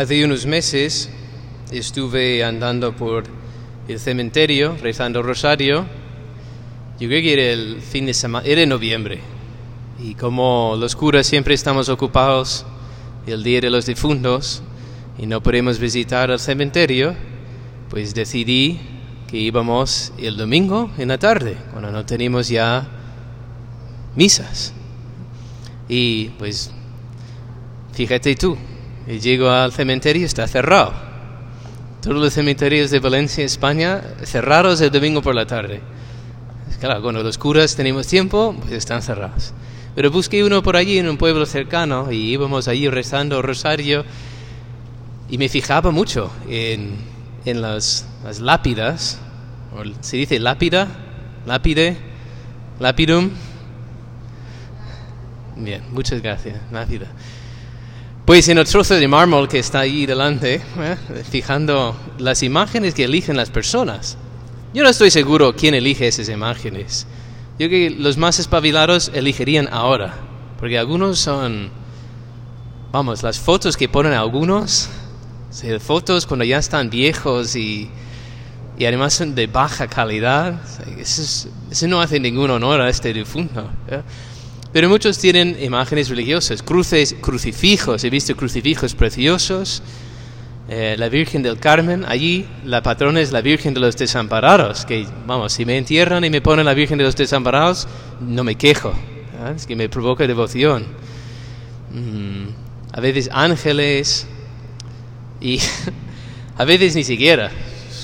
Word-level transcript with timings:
Hace 0.00 0.24
unos 0.24 0.46
meses 0.46 1.10
estuve 1.70 2.42
andando 2.42 2.96
por 2.96 3.24
el 3.86 4.00
cementerio 4.00 4.74
rezando 4.80 5.22
rosario. 5.22 5.84
Yo 6.98 7.06
creo 7.06 7.20
que 7.20 7.32
era 7.34 7.52
el 7.52 7.82
fin 7.82 8.06
de 8.06 8.14
semana, 8.14 8.46
era 8.46 8.64
noviembre. 8.64 9.20
Y 10.02 10.14
como 10.14 10.74
los 10.78 10.96
curas 10.96 11.26
siempre 11.26 11.52
estamos 11.52 11.90
ocupados 11.90 12.64
el 13.26 13.42
día 13.42 13.60
de 13.60 13.68
los 13.68 13.84
difuntos 13.84 14.62
y 15.18 15.26
no 15.26 15.42
podemos 15.42 15.78
visitar 15.78 16.30
el 16.30 16.38
cementerio, 16.38 17.14
pues 17.90 18.14
decidí 18.14 18.80
que 19.28 19.36
íbamos 19.36 20.14
el 20.16 20.38
domingo 20.38 20.90
en 20.96 21.08
la 21.08 21.18
tarde, 21.18 21.58
cuando 21.72 21.92
no 21.92 22.06
teníamos 22.06 22.48
ya 22.48 22.88
misas. 24.16 24.72
Y 25.90 26.30
pues, 26.38 26.70
fíjate 27.92 28.34
tú, 28.34 28.56
llego 29.06 29.50
al 29.50 29.72
cementerio 29.72 30.22
y 30.22 30.24
está 30.24 30.46
cerrado. 30.46 30.92
Todos 32.02 32.16
los 32.16 32.32
cementerios 32.32 32.90
de 32.90 32.98
Valencia, 32.98 33.44
España, 33.44 34.02
cerrados 34.24 34.80
el 34.80 34.90
domingo 34.90 35.22
por 35.22 35.34
la 35.34 35.46
tarde. 35.46 35.80
Claro, 36.80 37.02
cuando 37.02 37.22
los 37.22 37.36
curas 37.36 37.76
tenemos 37.76 38.06
tiempo, 38.06 38.56
pues 38.58 38.72
están 38.72 39.02
cerrados. 39.02 39.52
Pero 39.94 40.10
busqué 40.10 40.42
uno 40.44 40.62
por 40.62 40.76
allí 40.76 40.98
en 40.98 41.08
un 41.08 41.18
pueblo 41.18 41.44
cercano 41.44 42.10
y 42.10 42.32
íbamos 42.32 42.68
allí 42.68 42.88
rezando 42.88 43.42
rosario 43.42 44.04
y 45.28 45.36
me 45.36 45.48
fijaba 45.48 45.90
mucho 45.90 46.30
en, 46.48 46.96
en 47.44 47.60
las, 47.60 48.06
las 48.24 48.40
lápidas, 48.40 49.18
se 50.00 50.16
dice 50.16 50.38
lápida, 50.38 50.88
lápide, 51.46 51.96
lapidum. 52.78 53.30
Bien, 55.56 55.82
muchas 55.92 56.22
gracias, 56.22 56.56
lápida. 56.72 57.06
Pues 58.30 58.48
en 58.48 58.58
el 58.58 58.64
trozo 58.64 58.94
de 58.94 59.08
mármol 59.08 59.48
que 59.48 59.58
está 59.58 59.80
ahí 59.80 60.06
delante, 60.06 60.62
¿eh? 60.78 60.96
fijando 61.28 61.96
las 62.16 62.44
imágenes 62.44 62.94
que 62.94 63.02
eligen 63.02 63.36
las 63.36 63.50
personas. 63.50 64.16
Yo 64.72 64.84
no 64.84 64.88
estoy 64.88 65.10
seguro 65.10 65.56
quién 65.56 65.74
elige 65.74 66.06
esas 66.06 66.28
imágenes. 66.28 67.08
Yo 67.58 67.66
creo 67.66 67.90
que 67.90 67.90
los 67.90 68.18
más 68.18 68.38
espabilados 68.38 69.10
elegirían 69.12 69.68
ahora, 69.72 70.14
porque 70.60 70.78
algunos 70.78 71.18
son, 71.18 71.70
vamos, 72.92 73.24
las 73.24 73.40
fotos 73.40 73.76
que 73.76 73.88
ponen 73.88 74.12
algunos, 74.12 74.88
fotos 75.80 76.24
cuando 76.24 76.44
ya 76.44 76.58
están 76.58 76.88
viejos 76.88 77.56
y, 77.56 77.90
y 78.78 78.84
además 78.84 79.12
son 79.12 79.34
de 79.34 79.48
baja 79.48 79.88
calidad, 79.88 80.60
eso, 80.96 81.48
no 81.88 82.00
hace 82.00 82.20
ningún 82.20 82.50
honor 82.50 82.80
a 82.80 82.90
este 82.90 83.12
difunto. 83.12 83.68
¿eh? 83.88 84.02
Pero 84.72 84.88
muchos 84.88 85.18
tienen 85.18 85.56
imágenes 85.60 86.08
religiosas, 86.08 86.62
cruces, 86.62 87.16
crucifijos, 87.20 88.04
he 88.04 88.10
visto 88.10 88.36
crucifijos 88.36 88.94
preciosos. 88.94 89.82
Eh, 90.68 90.94
la 90.96 91.08
Virgen 91.08 91.42
del 91.42 91.58
Carmen, 91.58 92.04
allí 92.06 92.46
la 92.64 92.80
patrona 92.80 93.20
es 93.20 93.32
la 93.32 93.40
Virgen 93.40 93.74
de 93.74 93.80
los 93.80 93.96
Desamparados, 93.96 94.86
que 94.86 95.04
vamos, 95.26 95.52
si 95.52 95.64
me 95.64 95.76
entierran 95.76 96.24
y 96.24 96.30
me 96.30 96.40
ponen 96.40 96.64
la 96.64 96.74
Virgen 96.74 96.96
de 96.96 97.02
los 97.02 97.16
Desamparados, 97.16 97.88
no 98.20 98.44
me 98.44 98.54
quejo, 98.54 98.90
¿eh? 98.90 99.52
es 99.56 99.66
que 99.66 99.74
me 99.74 99.88
provoca 99.88 100.28
devoción. 100.28 100.84
Mm, 101.92 102.50
a 102.92 103.00
veces 103.00 103.28
ángeles 103.32 104.28
y 105.40 105.58
a 106.56 106.64
veces 106.64 106.94
ni 106.94 107.02
siquiera 107.02 107.50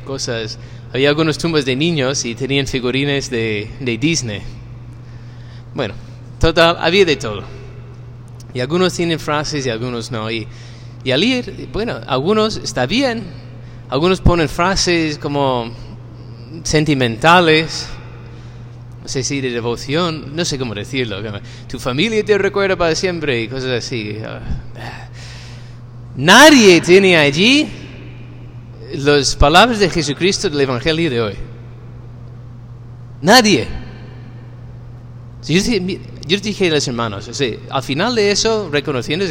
cosas. 0.07 0.59
Había 0.95 1.11
algunos 1.11 1.37
tumbas 1.37 1.67
de 1.67 1.77
niños 1.77 2.25
y 2.25 2.35
tenían 2.35 2.67
figurines 2.67 3.29
de, 3.29 3.69
de 3.81 3.99
Disney. 3.99 4.41
Bueno, 5.75 5.95
Total, 6.47 6.77
había 6.79 7.05
de 7.05 7.17
todo. 7.17 7.43
Y 8.55 8.61
algunos 8.61 8.95
tienen 8.95 9.19
frases 9.19 9.67
y 9.67 9.69
algunos 9.69 10.13
no. 10.13 10.31
Y, 10.31 10.47
y 11.03 11.11
al 11.11 11.25
ir, 11.25 11.69
bueno, 11.73 11.99
algunos 12.07 12.59
está 12.59 12.87
bien. 12.87 13.25
Algunos 13.89 14.21
ponen 14.21 14.49
frases 14.49 15.19
como 15.19 15.73
sentimentales, 16.63 17.89
no 19.03 19.09
sé 19.09 19.25
si 19.25 19.41
de 19.41 19.51
devoción, 19.51 20.37
no 20.37 20.45
sé 20.45 20.57
cómo 20.57 20.73
decirlo. 20.73 21.21
Tu 21.67 21.81
familia 21.81 22.25
te 22.25 22.39
recuerda 22.39 22.77
para 22.77 22.95
siempre 22.95 23.43
y 23.43 23.49
cosas 23.49 23.85
así. 23.85 24.17
Nadie 26.15 26.81
tiene 26.81 27.17
allí 27.17 27.67
las 28.95 29.35
palabras 29.35 29.81
de 29.81 29.91
Jesucristo 29.91 30.49
del 30.49 30.61
Evangelio 30.61 31.11
de 31.11 31.21
hoy. 31.21 31.35
Nadie. 33.21 33.86
Yo, 35.47 35.61
yo 36.27 36.41
dije 36.41 36.67
a 36.67 36.71
los 36.71 36.89
hermanos, 36.89 37.31
al 37.71 37.83
final 37.83 38.15
de 38.15 38.33
eso, 38.33 38.69
reconociendo, 38.73 39.25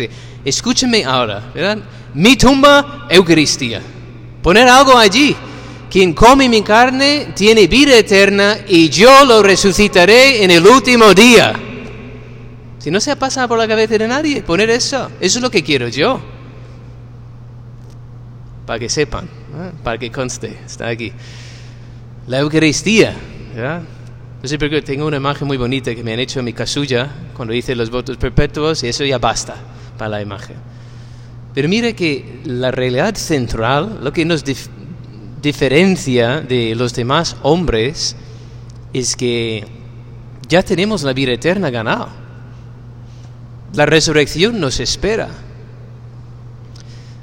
escúchame 0.46 1.04
ahora, 1.04 1.52
¿verdad? 1.54 1.80
Mi 2.14 2.38
tumba, 2.38 3.08
Eucaristía. 3.10 3.82
Poner 4.42 4.68
algo 4.68 4.98
allí. 4.98 5.36
Quien 5.90 6.14
come 6.14 6.48
mi 6.50 6.62
carne 6.62 7.34
tiene 7.36 7.68
vida 7.68 7.96
eterna 7.98 8.58
y 8.68 8.90
yo 8.90 9.26
lo 9.26 9.44
resucitaré 9.44 10.44
en 10.44 10.52
el 10.52 10.66
último 10.66 11.14
día. 11.14 11.54
Si 12.80 12.92
no 12.92 13.00
se 13.02 13.12
ha 13.12 13.16
pasado 13.18 13.48
por 13.48 13.58
la 13.58 13.68
cabeza 13.68 13.98
de 13.98 14.08
nadie, 14.08 14.42
poner 14.42 14.70
eso. 14.70 15.10
Eso 15.20 15.40
es 15.40 15.42
lo 15.42 15.50
que 15.50 15.64
quiero 15.64 15.88
yo. 15.88 16.22
Para 18.66 18.80
que 18.80 18.90
sepan, 18.90 19.30
para 19.84 19.98
que 19.98 20.12
conste, 20.12 20.58
está 20.66 20.88
aquí. 20.88 21.12
La 22.28 22.40
Eucaristía, 22.40 23.16
¿verdad? 23.56 23.82
No 24.46 24.50
sé 24.50 24.60
tengo 24.84 25.08
una 25.08 25.18
imagen 25.18 25.48
muy 25.48 25.58
bonita 25.58 25.96
que 25.96 26.04
me 26.04 26.14
han 26.14 26.20
hecho 26.20 26.38
en 26.38 26.46
mi 26.46 26.54
casulla 26.54 27.10
cuando 27.36 27.52
hice 27.52 27.74
los 27.74 27.90
votos 27.90 28.18
perpetuos 28.18 28.84
y 28.84 28.88
eso 28.90 29.04
ya 29.04 29.18
basta 29.18 29.56
para 29.98 30.08
la 30.08 30.22
imagen. 30.22 30.56
Pero 31.56 31.68
mire 31.68 31.96
que 31.96 32.42
la 32.46 32.70
realidad 32.70 33.16
central, 33.16 34.02
lo 34.04 34.14
que 34.14 34.24
nos 34.24 34.44
diferencia 35.42 36.42
de 36.42 36.76
los 36.76 36.94
demás 36.94 37.38
hombres, 37.42 38.16
es 38.94 39.16
que 39.16 39.66
ya 40.48 40.62
tenemos 40.62 41.02
la 41.02 41.14
vida 41.14 41.32
eterna 41.32 41.72
ganada. 41.72 42.10
La 43.74 43.88
resurrección 43.88 44.60
nos 44.60 44.80
espera. 44.80 45.28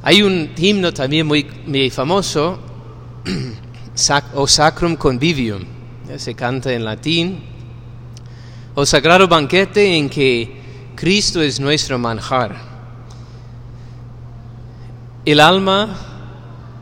Hay 0.03 0.25
un 0.25 0.51
himno 0.57 0.93
también 0.93 1.29
muy, 1.29 1.47
muy 1.69 1.89
famoso, 1.89 2.59
O 4.35 4.49
Sacrum 4.49 4.97
Convivium 4.97 5.82
se 6.19 6.35
canta 6.35 6.73
en 6.73 6.85
latín, 6.85 7.41
o 8.75 8.87
sagrado 8.87 9.29
banquete 9.29 9.97
en 9.97 10.09
que 10.09 10.61
Cristo 10.95 11.43
es 11.43 11.61
nuestro 11.61 11.99
manjar. 11.99 12.57
El 15.25 15.41
alma 15.41 15.97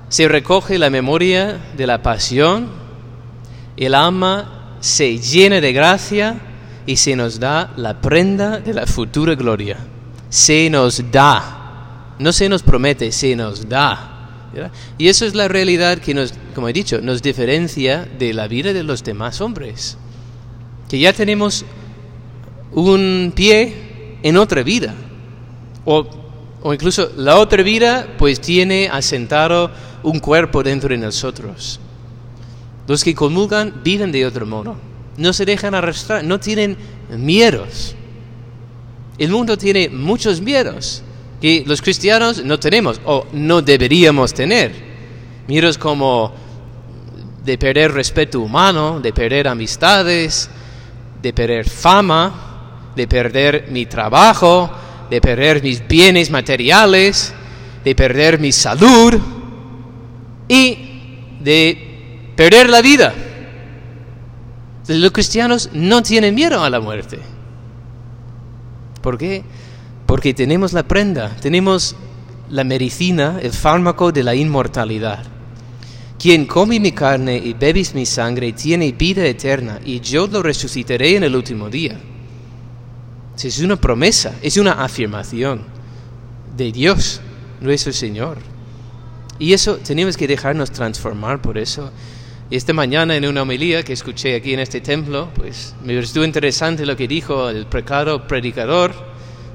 se 0.09 0.29
recoge 0.29 0.79
la 0.79 0.91
memoria 0.91 1.59
de 1.77 1.87
la 1.87 2.03
pasión, 2.03 2.69
el 3.77 3.95
alma 3.95 4.77
se 4.81 5.19
llena 5.19 5.61
de 5.61 5.73
gracia 5.73 6.41
y 6.87 6.97
se 6.97 7.17
nos 7.17 7.39
da 7.39 7.73
la 7.77 8.01
prenda 8.01 8.59
de 8.59 8.75
la 8.75 8.87
futura 8.87 9.35
gloria. 9.35 9.77
Se 10.29 10.71
nos 10.71 11.11
da, 11.11 12.15
no 12.19 12.33
se 12.33 12.49
nos 12.49 12.63
promete, 12.63 13.13
se 13.13 13.37
nos 13.37 13.69
da. 13.69 14.20
Y 14.99 15.09
eso 15.09 15.25
es 15.27 15.34
la 15.34 15.49
realidad 15.49 15.99
que 15.99 16.15
nos, 16.15 16.34
como 16.55 16.69
he 16.69 16.72
dicho, 16.72 17.00
nos 17.00 17.22
diferencia 17.22 18.09
de 18.19 18.34
la 18.34 18.49
vida 18.49 18.72
de 18.72 18.83
los 18.83 19.05
demás 19.05 19.41
hombres. 19.41 19.97
Que 20.88 20.99
ya 20.99 21.12
tenemos 21.12 21.65
un 22.72 23.33
pie 23.34 24.19
en 24.22 24.37
otra 24.37 24.62
vida. 24.62 24.94
O, 25.84 26.06
o 26.62 26.75
incluso 26.75 27.10
la 27.16 27.39
otra 27.39 27.62
vida 27.62 28.06
pues 28.19 28.41
tiene 28.41 28.89
asentado 28.91 29.71
un 30.03 30.19
cuerpo 30.19 30.62
dentro 30.62 30.91
de 30.91 30.99
nosotros. 30.99 31.81
Los 32.87 33.05
que 33.05 33.15
comulgan 33.15 33.83
viven 33.84 34.10
de 34.10 34.27
otro 34.27 34.47
modo. 34.47 34.77
No 35.16 35.33
se 35.33 35.44
dejan 35.44 35.75
arrastrar, 35.75 36.25
no 36.25 36.41
tienen 36.41 36.77
miedos. 37.10 37.94
El 39.19 39.31
mundo 39.31 39.56
tiene 39.56 39.89
muchos 39.91 40.41
miedos 40.41 41.03
que 41.41 41.65
los 41.67 41.81
cristianos 41.81 42.45
no 42.45 42.59
tenemos 42.59 43.01
o 43.05 43.27
no 43.33 43.63
deberíamos 43.63 44.34
tener. 44.34 44.72
Miros 45.48 45.78
como 45.78 46.33
de 47.45 47.57
perder 47.57 47.92
respeto 47.92 48.41
humano, 48.41 49.01
de 49.01 49.13
perder 49.13 49.48
amistades, 49.48 50.51
de 51.22 51.33
perder 51.33 51.69
fama, 51.69 52.92
de 52.95 53.07
perder 53.07 53.69
mi 53.71 53.87
trabajo, 53.87 54.71
de 55.09 55.21
perder 55.21 55.63
mis 55.63 55.87
bienes 55.87 56.31
materiales, 56.31 57.34
de 57.84 57.95
perder 57.95 58.39
mi 58.39 58.53
salud 58.53 59.19
y 60.48 60.78
de 61.41 62.33
perder 62.37 62.69
la 62.69 62.83
vida. 62.83 63.15
Los 64.89 65.13
cristianos 65.13 65.71
no 65.72 66.03
tienen 66.03 66.34
miedo 66.34 66.63
a 66.63 66.71
la 66.71 66.81
muerte. 66.81 67.19
¿Por 69.01 69.16
qué? 69.16 69.42
Porque 70.10 70.34
tenemos 70.34 70.72
la 70.72 70.83
prenda, 70.83 71.36
tenemos 71.41 71.95
la 72.48 72.65
medicina, 72.65 73.39
el 73.41 73.53
fármaco 73.53 74.10
de 74.10 74.24
la 74.24 74.34
inmortalidad. 74.34 75.22
Quien 76.18 76.47
come 76.47 76.80
mi 76.80 76.91
carne 76.91 77.36
y 77.36 77.53
bebe 77.53 77.86
mi 77.95 78.04
sangre 78.04 78.53
tiene 78.53 78.91
vida 78.91 79.24
eterna 79.24 79.78
y 79.84 80.01
yo 80.01 80.27
lo 80.27 80.42
resucitaré 80.42 81.15
en 81.15 81.22
el 81.22 81.36
último 81.36 81.71
día. 81.71 81.97
Es 83.41 83.60
una 83.60 83.77
promesa, 83.77 84.34
es 84.42 84.57
una 84.57 84.72
afirmación 84.72 85.62
de 86.56 86.72
Dios. 86.72 87.21
nuestro 87.60 87.92
Señor. 87.92 88.39
Y 89.39 89.53
eso 89.53 89.77
tenemos 89.77 90.16
que 90.16 90.27
dejarnos 90.27 90.72
transformar 90.72 91.41
por 91.41 91.56
eso. 91.56 91.92
Y 92.51 92.56
esta 92.56 92.72
mañana 92.72 93.15
en 93.15 93.28
una 93.28 93.42
homilía 93.42 93.84
que 93.84 93.92
escuché 93.92 94.34
aquí 94.34 94.54
en 94.54 94.59
este 94.59 94.80
templo, 94.80 95.28
pues 95.36 95.77
me 95.84 95.95
pareció 95.95 96.24
interesante 96.24 96.84
lo 96.84 96.97
que 96.97 97.06
dijo 97.06 97.48
el 97.48 97.66
precado 97.66 98.27
predicador, 98.27 99.09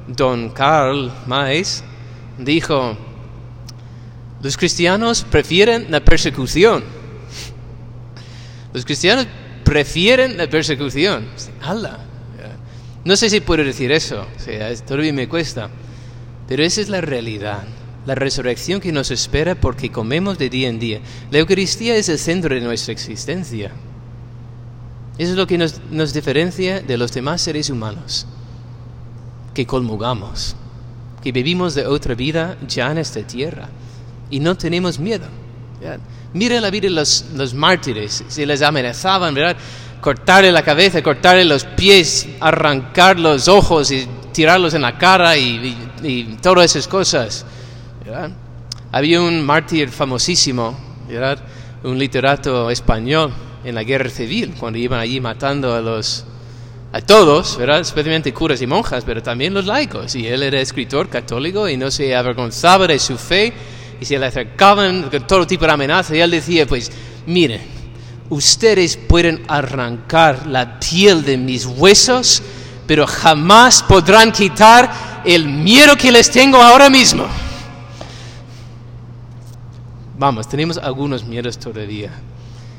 don 0.07 0.49
Karl 0.49 1.11
Maes. 1.27 1.83
Dijo, 2.37 2.97
los 4.41 4.57
cristianos 4.57 5.23
prefieren 5.23 5.87
la 5.89 6.01
persecución. 6.01 6.83
Los 8.73 8.85
cristianos 8.85 9.27
prefieren 9.63 10.37
la 10.37 10.47
persecución. 10.47 11.25
¡Hala! 11.61 11.99
No 13.05 13.15
sé 13.15 13.29
si 13.29 13.39
puedo 13.39 13.63
decir 13.63 13.91
eso, 13.91 14.21
o 14.21 14.85
todavía 14.85 15.13
me 15.13 15.29
cuesta, 15.29 15.69
pero 16.47 16.63
esa 16.63 16.81
es 16.81 16.89
la 16.89 17.01
realidad, 17.01 17.63
la 18.07 18.15
resurrección 18.15 18.81
que 18.81 18.91
nos 18.91 19.11
espera 19.11 19.53
porque 19.53 19.91
comemos 19.91 20.39
de 20.39 20.49
día 20.49 20.69
en 20.69 20.79
día. 20.79 21.01
La 21.29 21.37
Eucaristía 21.37 21.95
es 21.95 22.09
el 22.09 22.17
centro 22.17 22.55
de 22.55 22.61
nuestra 22.61 22.93
existencia. 22.93 23.71
Eso 25.19 25.31
es 25.31 25.37
lo 25.37 25.45
que 25.45 25.59
nos, 25.59 25.79
nos 25.91 26.13
diferencia 26.13 26.81
de 26.81 26.97
los 26.97 27.13
demás 27.13 27.41
seres 27.41 27.69
humanos, 27.69 28.25
que 29.55 29.65
colmugamos, 29.65 30.55
que 31.23 31.31
vivimos 31.31 31.73
de 31.73 31.87
otra 31.87 32.13
vida 32.13 32.55
ya 32.67 32.91
en 32.91 32.99
esta 32.99 33.25
tierra 33.25 33.67
y 34.29 34.39
no 34.39 34.55
tenemos 34.55 34.99
miedo. 34.99 35.25
Mira 36.33 36.61
la 36.61 36.69
vida 36.69 36.83
de 36.83 36.91
los, 36.91 37.25
los 37.33 37.55
mártires, 37.55 38.23
se 38.27 38.45
les 38.45 38.61
amenazaban, 38.61 39.33
¿verdad? 39.33 39.57
cortarle 40.05 40.51
la 40.51 40.61
cabeza, 40.61 41.01
cortarle 41.01 41.43
los 41.43 41.63
pies, 41.63 42.27
arrancar 42.39 43.19
los 43.19 43.47
ojos 43.47 43.89
y 43.89 44.07
tirarlos 44.31 44.75
en 44.75 44.83
la 44.83 44.99
cara 44.99 45.35
y, 45.35 46.37
todas 46.43 46.65
esas 46.65 46.87
cosas. 46.87 47.43
Había 48.91 49.19
un 49.19 49.43
mártir 49.43 49.89
famosísimo, 49.89 50.77
un 51.83 51.97
literato 51.97 52.69
español 52.69 53.33
en 53.63 53.73
la 53.73 53.83
guerra 53.83 54.11
civil, 54.11 54.53
cuando 54.59 54.77
iban 54.77 54.99
allí 54.99 55.19
matando 55.19 55.73
a 55.73 55.81
los 55.81 56.23
a 56.95 57.01
todos, 57.01 57.57
¿verdad? 57.57 57.81
especialmente 57.81 58.33
curas 58.33 58.61
y 58.61 58.67
monjas, 58.67 59.03
pero 59.03 59.21
también 59.21 59.53
los 59.53 59.65
laicos. 59.65 60.15
Y 60.15 60.27
él 60.27 60.43
era 60.43 60.61
escritor 60.61 61.09
católico 61.09 61.67
y 61.67 61.75
no 61.75 61.91
se 61.91 62.15
avergonzaba 62.15 62.87
de 62.87 62.99
su 62.99 63.17
fe 63.17 63.51
y 63.99 64.05
se 64.05 64.17
le 64.17 64.27
acercaban 64.27 65.09
con 65.09 65.27
todo 65.27 65.45
tipo 65.45 65.65
de 65.65 65.73
amenazas 65.73 66.15
y 66.15 66.21
él 66.21 66.31
decía, 66.31 66.65
pues 66.65 66.89
miren, 67.25 67.59
ustedes 68.29 68.95
pueden 68.95 69.43
arrancar 69.49 70.47
la 70.47 70.79
piel 70.79 71.25
de 71.25 71.35
mis 71.35 71.65
huesos, 71.65 72.41
pero 72.87 73.05
jamás 73.05 73.83
podrán 73.83 74.31
quitar 74.31 75.21
el 75.25 75.49
miedo 75.49 75.97
que 75.97 76.13
les 76.13 76.31
tengo 76.31 76.61
ahora 76.61 76.89
mismo. 76.89 77.25
Vamos, 80.17 80.47
tenemos 80.47 80.77
algunos 80.77 81.25
miedos 81.25 81.57
todavía, 81.57 82.11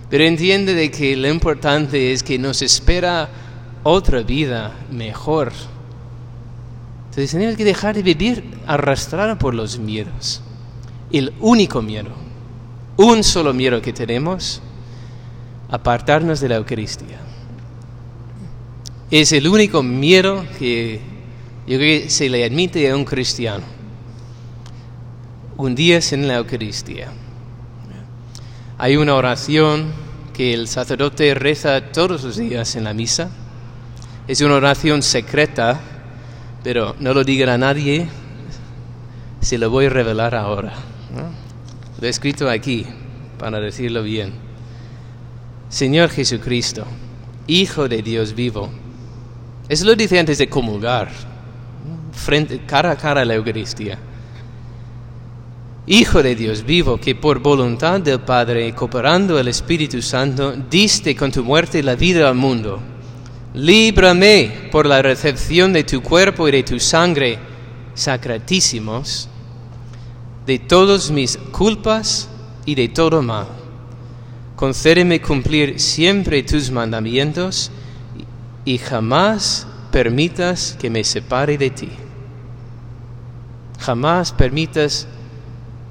pero 0.08 0.24
entiende 0.24 0.72
de 0.72 0.90
que 0.90 1.14
lo 1.16 1.28
importante 1.28 2.12
es 2.12 2.22
que 2.22 2.38
nos 2.38 2.62
espera 2.62 3.28
otra 3.88 4.22
vida 4.22 4.72
mejor. 4.90 5.52
Entonces 7.04 7.30
tenemos 7.30 7.56
que 7.56 7.64
dejar 7.64 7.94
de 7.94 8.02
vivir 8.02 8.44
arrastrado 8.66 9.38
por 9.38 9.54
los 9.54 9.78
miedos. 9.78 10.42
El 11.12 11.32
único 11.40 11.82
miedo, 11.82 12.10
un 12.96 13.22
solo 13.22 13.54
miedo 13.54 13.80
que 13.80 13.92
tenemos, 13.92 14.60
apartarnos 15.70 16.40
de 16.40 16.48
la 16.48 16.56
Eucaristía. 16.56 17.20
Es 19.10 19.30
el 19.30 19.46
único 19.46 19.82
miedo 19.84 20.44
que 20.58 21.00
yo 21.66 21.78
creo 21.78 22.02
que 22.02 22.10
se 22.10 22.28
le 22.28 22.44
admite 22.44 22.90
a 22.90 22.96
un 22.96 23.04
cristiano. 23.04 23.64
Un 25.56 25.74
día 25.76 26.00
sin 26.00 26.26
la 26.26 26.36
Eucaristía. 26.36 27.12
Hay 28.78 28.96
una 28.96 29.14
oración 29.14 29.92
que 30.34 30.52
el 30.52 30.66
sacerdote 30.68 31.34
reza 31.34 31.92
todos 31.92 32.24
los 32.24 32.36
días 32.36 32.74
en 32.74 32.84
la 32.84 32.92
misa. 32.92 33.30
Es 34.28 34.40
una 34.40 34.54
oración 34.54 35.02
secreta, 35.02 35.80
pero 36.64 36.96
no 36.98 37.14
lo 37.14 37.22
digan 37.22 37.48
a 37.48 37.58
nadie. 37.58 38.08
Se 39.40 39.56
lo 39.56 39.70
voy 39.70 39.86
a 39.86 39.90
revelar 39.90 40.34
ahora. 40.34 40.72
Lo 42.00 42.06
he 42.06 42.10
escrito 42.10 42.50
aquí 42.50 42.84
para 43.38 43.60
decirlo 43.60 44.02
bien. 44.02 44.32
Señor 45.68 46.10
Jesucristo, 46.10 46.84
Hijo 47.46 47.88
de 47.88 48.02
Dios 48.02 48.34
vivo. 48.34 48.68
Eso 49.68 49.84
lo 49.84 49.94
dice 49.94 50.18
antes 50.18 50.38
de 50.38 50.48
comulgar, 50.48 51.08
frente, 52.10 52.60
cara 52.66 52.90
a 52.90 52.96
cara 52.96 53.24
la 53.24 53.34
Eucaristía. 53.34 53.96
Hijo 55.86 56.20
de 56.20 56.34
Dios 56.34 56.64
vivo, 56.64 56.98
que 56.98 57.14
por 57.14 57.38
voluntad 57.38 58.00
del 58.00 58.18
Padre, 58.20 58.74
cooperando 58.74 59.38
el 59.38 59.46
Espíritu 59.46 60.02
Santo, 60.02 60.52
diste 60.68 61.14
con 61.14 61.30
tu 61.30 61.44
muerte 61.44 61.80
la 61.84 61.94
vida 61.94 62.28
al 62.28 62.34
mundo. 62.34 62.80
Líbrame 63.56 64.68
por 64.70 64.86
la 64.86 65.02
recepción 65.02 65.72
de 65.72 65.82
tu 65.82 66.00
cuerpo 66.02 66.46
y 66.46 66.52
de 66.52 66.62
tu 66.62 66.78
sangre, 66.78 67.38
sacratísimos, 67.94 69.28
de 70.46 70.60
todas 70.60 71.10
mis 71.10 71.36
culpas 71.50 72.28
y 72.64 72.76
de 72.76 72.88
todo 72.88 73.20
mal 73.22 73.48
concédeme 74.56 75.20
cumplir 75.20 75.78
siempre 75.78 76.42
tus 76.42 76.70
mandamientos 76.70 77.70
y 78.64 78.78
jamás 78.78 79.66
permitas 79.92 80.76
que 80.80 80.90
me 80.90 81.04
separe 81.04 81.58
de 81.58 81.70
ti. 81.70 81.90
Jamás 83.78 84.32
permitas 84.32 85.06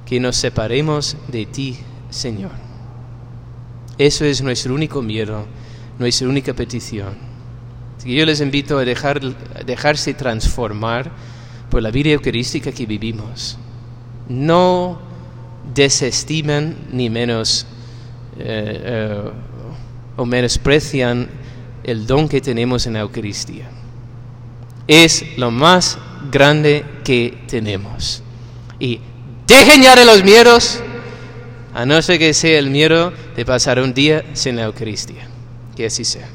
que 0.04 0.20
nos 0.20 0.36
separemos 0.36 1.16
de 1.28 1.46
ti, 1.46 1.78
Señor. 2.10 2.50
Eso 3.96 4.24
es 4.24 4.42
nuestro 4.42 4.74
único 4.74 5.00
miedo, 5.00 5.46
nuestra 5.98 6.28
única 6.28 6.52
petición. 6.52 7.35
Yo 8.04 8.24
les 8.24 8.40
invito 8.40 8.78
a, 8.78 8.84
dejar, 8.84 9.20
dejarse 9.20 10.14
transformar 10.14 11.10
por 11.70 11.82
la 11.82 11.90
vida 11.90 12.10
eucarística 12.10 12.70
que 12.70 12.86
vivimos. 12.86 13.58
No 14.28 15.00
desestimen 15.74 16.76
ni 16.92 17.10
menos 17.10 17.66
eh, 18.38 18.82
eh, 18.84 19.30
o 20.16 20.24
menosprecian 20.24 21.28
el 21.84 22.06
don 22.06 22.28
que 22.28 22.40
tenemos 22.40 22.86
en 22.86 22.94
la 22.94 23.00
Eucaristía. 23.00 23.68
Es 24.86 25.24
lo 25.36 25.50
más 25.50 25.98
grande 26.30 26.84
que 27.04 27.38
tenemos. 27.48 28.22
Y 28.78 29.00
dejen 29.46 29.82
ya 29.82 29.96
de 29.96 30.04
los 30.04 30.22
miedos, 30.22 30.80
a 31.74 31.84
no 31.86 32.00
ser 32.02 32.18
que 32.18 32.34
sea 32.34 32.58
el 32.58 32.70
miedo 32.70 33.12
de 33.36 33.44
pasar 33.44 33.80
un 33.80 33.94
día 33.94 34.24
sin 34.34 34.56
la 34.56 34.64
Eucaristía. 34.64 35.28
Que 35.74 35.86
así 35.86 36.04
sea. 36.04 36.28